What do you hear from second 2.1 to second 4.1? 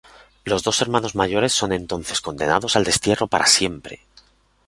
condenados al destierro para siempre.